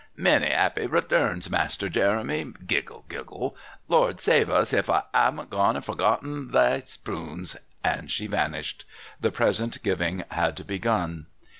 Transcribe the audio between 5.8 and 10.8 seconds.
forgotten they spunes," and she vanished. The present giving had